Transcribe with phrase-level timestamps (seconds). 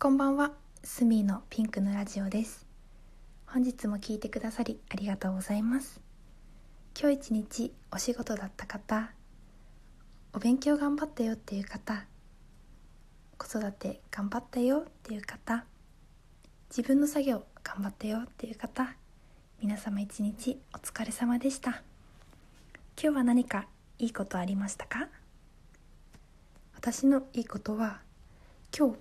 [0.00, 0.52] こんばんは、
[0.84, 2.64] スミーのピンクのラジオです。
[3.48, 6.00] 本日も聞いてくださりありがとうございます。
[6.96, 9.10] 今日一日お仕事だった方、
[10.32, 12.04] お勉強頑張ったよっていう方、
[13.38, 15.64] 子育て頑張ったよっていう方、
[16.70, 18.94] 自分の作業頑張ったよっていう方、
[19.60, 21.70] 皆様一日お疲れ様でした。
[21.70, 21.80] 今
[22.96, 23.66] 日は何か
[23.98, 25.08] いいことありましたか？
[26.76, 27.98] 私のいいことは
[28.72, 28.98] 今日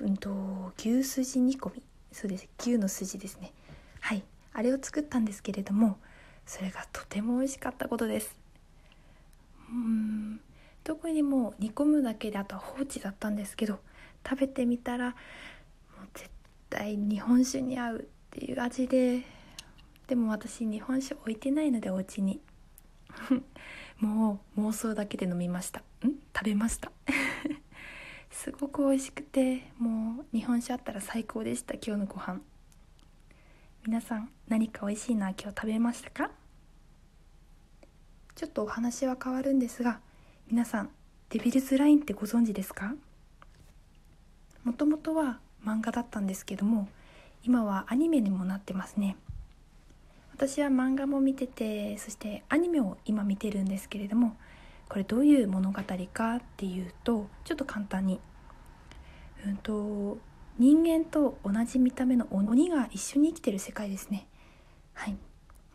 [0.00, 1.82] うんと牛すじ煮込み。
[2.12, 2.48] そうです。
[2.58, 3.52] 牛の筋ですね。
[4.00, 4.22] はい。
[4.52, 5.98] あれを作ったんですけれども
[6.46, 8.36] それがとても美味しかったことです。
[9.70, 10.40] うん。
[10.84, 13.78] 特にもう煮込むだけであとは放置だったんですけど
[14.26, 16.30] 食べてみたらもう絶
[16.70, 19.22] 対日本酒に合うっていう味で
[20.06, 22.40] でも私日本酒置いてないのでお家に。
[24.00, 25.80] もう妄想だけで飲みました。
[25.80, 25.82] ん？
[26.34, 26.90] 食べました。
[28.30, 32.40] すごく美味しくてもう日本酒あったら最高でした今日のご飯。
[33.86, 36.30] 皆さん何か美味しいな今日食べましたか？
[38.34, 40.00] ちょっとお話は変わるんですが
[40.50, 40.90] 皆さん
[41.30, 42.94] デビルズラインってご存知ですか？
[44.64, 46.88] もともとは漫画だったんですけども
[47.44, 49.16] 今はアニメにもなってますね。
[50.32, 54.36] 私は漫画も見ててそしてアニメを今見てるんですけれども
[54.88, 58.20] これどういう物語かっていうとちょっと簡単に、
[59.46, 60.18] うんと、
[60.58, 64.26] 人間と同じ見た目の鬼が一緒に生きてる世界ですね。
[64.94, 65.16] はい。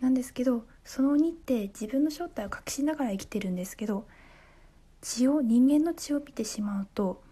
[0.01, 4.05] なんですけどその鬼って自分の正体を隠しながら生きてるんですけど
[4.99, 7.23] 血を人間の血を見てしまうと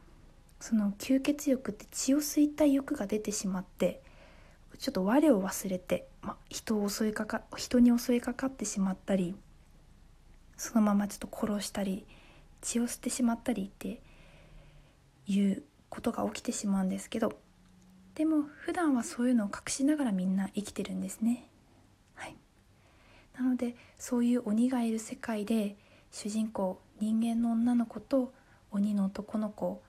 [0.61, 4.01] その吸血欲って血を吸いたい欲が出てしまって
[4.79, 9.35] ちょっと我を忘れて、ま、人を襲いかか人に襲いかかってしまったり
[10.61, 12.05] そのままちょっと殺したり
[12.61, 13.99] 血を吸ってしまったりって
[15.25, 17.33] いうことが起きてしまうんですけど
[18.13, 21.47] でも普段はそういうのを隠しながらみんな生きてるんですね。
[22.13, 22.35] はい、
[23.35, 25.75] なのでそういう鬼がいる世界で
[26.11, 28.31] 主人公人間の女の子と
[28.69, 29.81] 鬼の男の子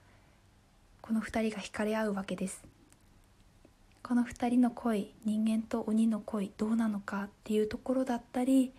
[1.02, 2.64] この2人が惹かれ合うわけです。
[4.02, 8.72] この2人の恋人間と鬼の恋どうなのかっていうところだったり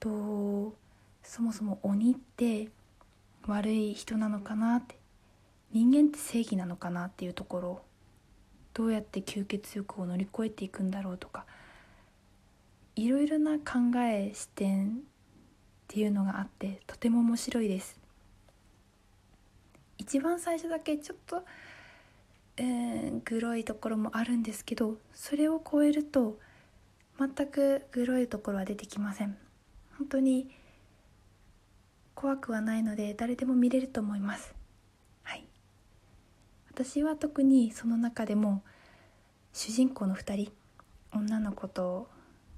[0.00, 0.74] と
[1.24, 2.68] そもそも鬼って
[3.46, 4.96] 悪い人なのかなって
[5.72, 7.82] 人間って正義なのかなっていうところ
[8.74, 11.44] どうやって吸血欲を乗り越えていくんだろうとか
[12.94, 14.90] いろいろな考え視点っ
[15.88, 17.98] ていうのがあってとても面白いです。
[19.98, 21.44] 一番最初だけちょっと、
[22.56, 26.38] えー、グロいところもあるんですけどそれを超えると
[27.18, 29.36] 全くグロいところは出てきません。
[29.98, 30.50] 本当に
[32.14, 34.54] 怖くはないので誰でも見れると思います。
[35.22, 35.44] はい。
[36.70, 38.62] 私は特にその中でも
[39.52, 40.52] 主人公の2人
[41.12, 42.08] 女の子と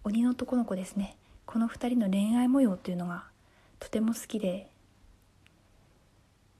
[0.04, 1.16] 鬼の男の子ですね。
[1.46, 3.24] この2人の恋愛模様というのが
[3.78, 4.70] とても好きで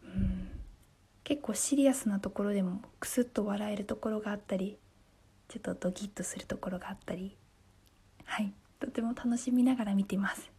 [0.05, 0.51] うん。
[1.25, 4.79] 結構シリアスなところでもクスッと笑えるところがあったり
[5.49, 7.37] ちょっとドキッとするところがあったり。
[8.25, 8.53] はい。
[8.81, 10.56] とても楽しみながら見ています。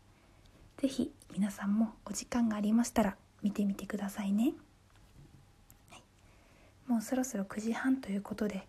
[0.77, 4.53] 是非皆さんもお時間がありましたら見てみてくださいね、
[5.89, 8.67] はい、もうそろそろ9時半ということで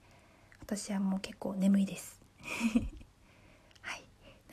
[0.61, 2.21] 私はもう結構眠いです。
[3.81, 4.05] はい。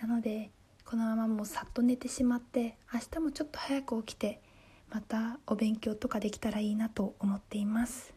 [0.01, 0.49] なので
[0.85, 4.41] このままもうさっと寝てしまって明日もちょっと早く起きて
[4.89, 8.13] またお勉強とかできたらいいなと思っています、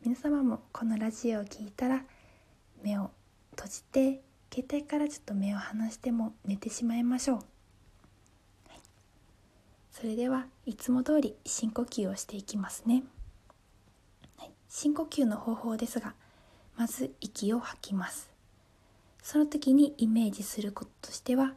[0.00, 2.04] 皆様もこのラジオを聴いたら
[2.82, 3.10] 目を
[3.50, 4.22] 閉じて
[4.58, 7.44] 携帯からちょっと目を離しても寝てしまいましょう、はい、
[9.92, 13.04] それではいつも通り深呼吸をしていきますね、
[14.36, 16.14] はい、深呼吸の方法ですが
[16.76, 18.30] まず息を吐きます。
[19.22, 21.52] その時にイメージすることとしては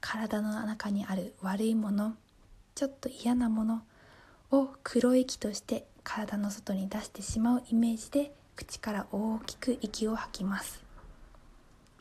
[0.00, 2.14] 体の中にある悪いもの
[2.74, 3.82] ちょっと嫌なもの
[4.50, 10.81] を黒い息として体の外に出してしまうイメージで口から大きく息を吐きます。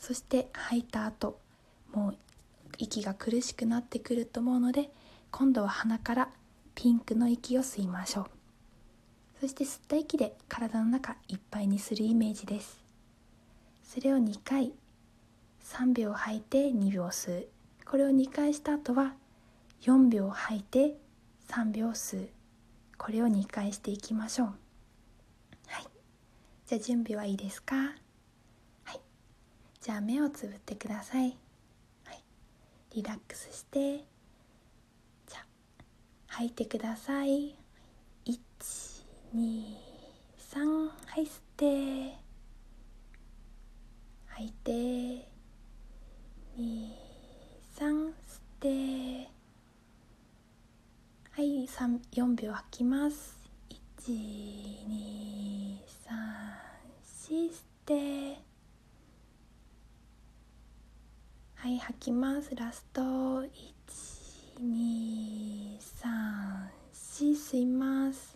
[0.01, 1.39] そして吐いた後
[1.93, 2.17] もう
[2.79, 4.89] 息が苦しくなってくると思うので
[5.29, 6.29] 今度は鼻から
[6.73, 8.25] ピンクの息を吸いましょう。
[9.39, 12.83] そして吸った息で体の中いっぱいにするイメージです。
[13.83, 14.73] それを2回
[15.63, 17.47] 3秒吐いて2秒吸う。
[17.85, 19.13] これを2回した後は
[19.81, 20.95] 4秒吐いて
[21.49, 22.29] 3秒吸う。
[22.97, 24.47] これを2回していきましょう。
[25.67, 25.87] はい。
[26.65, 27.75] じゃあ準備はいいですか？
[29.81, 31.35] じゃあ目をつぶってください、
[32.05, 32.23] はい、
[32.93, 33.97] リラックスして。
[33.97, 35.45] じゃあ
[36.27, 37.55] 吐いてください。
[38.25, 38.29] 123
[41.07, 42.15] はい吸って。
[44.27, 44.71] 吐いて。
[46.59, 46.93] 23
[47.79, 48.13] 吸っ
[48.59, 49.31] て。
[51.31, 53.35] はい4秒吐きます。
[53.99, 54.11] 1234
[57.03, 58.50] 吸って。
[61.61, 62.55] はい吐きます。
[62.55, 63.43] ラスト。
[64.59, 68.35] 1234吸います。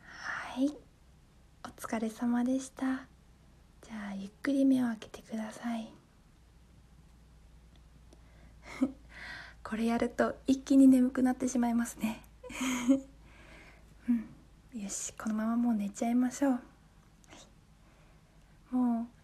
[0.00, 0.74] はい。
[1.62, 2.86] お疲れ様でした。
[2.86, 5.92] じゃあゆっくり目を開けてください。
[9.62, 12.22] これやると一気に眠くなってしまいますね。
[14.08, 14.24] うん。
[14.82, 16.60] よしこのままもう寝ちゃいましょう、は
[18.72, 19.17] い、もう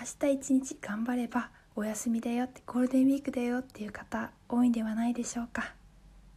[0.00, 5.74] 明日一日頑張ればお休みだよってゴールデンウィークだよっていう方多いんではないでしょうか、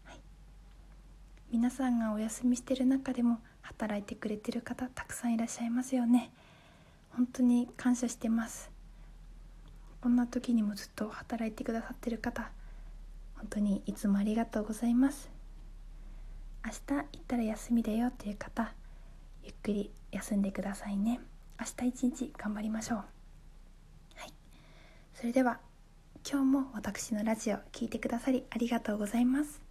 [0.04, 0.20] はい、
[1.50, 6.30] 皆さんがお休みしてる中でも働いてくれてる方たくさんいらっしゃいますよね。
[7.12, 8.70] 本当に感謝してます。
[10.02, 12.52] こんな時にもずっと働いてくださってる方
[13.38, 15.30] 本当にいつもありがとうございます。
[16.66, 18.74] 明日行ったら休みだよっていう方
[19.42, 21.22] ゆっくり休んでくださいね。
[21.58, 23.13] 明日一日頑張りましょう。
[25.14, 25.60] それでは
[26.30, 29.62] 今日も私のラジオ聴いてくださりありがとうございます。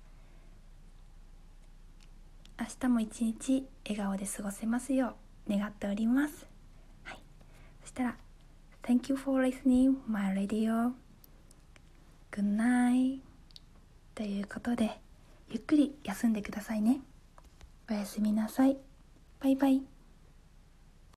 [2.59, 5.17] 明日も一日笑顔で過ごせますよ
[5.49, 6.47] う願っております、
[7.03, 7.19] はい、
[7.81, 8.17] そしたら
[8.85, 10.93] Thank you for listening my radio.
[12.31, 13.19] Good night.
[14.15, 15.01] ということで
[15.51, 17.01] ゆっくり休んでくださいね。
[17.91, 18.77] おやすみなさい。
[19.41, 19.92] バイバイ。